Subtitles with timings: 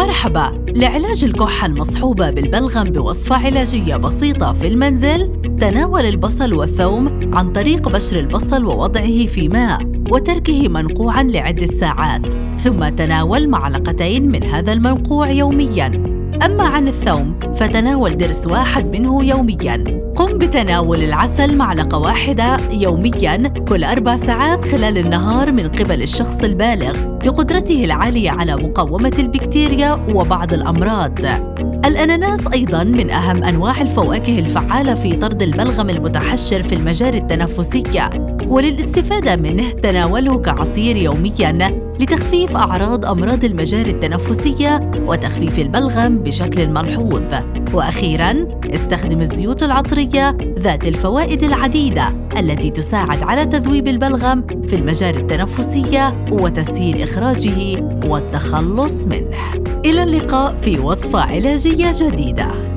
[0.00, 0.64] مرحبا.
[0.76, 8.20] لعلاج الكحة المصحوبة بالبلغم بوصفة علاجية بسيطة في المنزل تناول البصل والثوم عن طريق بشر
[8.20, 9.78] البصل ووضعه في ماء
[10.10, 12.20] وتركه منقوعا لعدة ساعات
[12.58, 16.19] ثم تناول معلقتين من هذا المنقوع يومياً.
[16.44, 19.84] أما عن الثوم فتناول درس واحد منه يومياً.
[20.16, 23.36] قم بتناول العسل معلقة واحدة يومياً
[23.68, 30.52] كل أربع ساعات خلال النهار من قبل الشخص البالغ لقدرته العالية على مقاومة البكتيريا وبعض
[30.52, 31.18] الأمراض.
[31.86, 38.29] الأناناس أيضاً من أهم أنواع الفواكه الفعالة في طرد البلغم المتحشر في المجاري التنفسية.
[38.50, 47.22] وللاستفادة منه تناوله كعصير يومياً لتخفيف أعراض أمراض المجاري التنفسية وتخفيف البلغم بشكل ملحوظ.
[47.74, 56.26] وأخيراً استخدم الزيوت العطرية ذات الفوائد العديدة التي تساعد على تذويب البلغم في المجاري التنفسية
[56.30, 59.36] وتسهيل إخراجه والتخلص منه.
[59.84, 62.69] إلى اللقاء في وصفة علاجية جديدة.